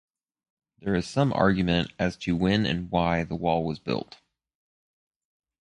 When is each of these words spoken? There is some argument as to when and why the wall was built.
There 0.79 0.95
is 0.95 1.07
some 1.07 1.31
argument 1.31 1.91
as 1.99 2.17
to 2.25 2.35
when 2.35 2.65
and 2.65 2.89
why 2.89 3.23
the 3.23 3.35
wall 3.35 3.63
was 3.63 3.77
built. 3.77 4.17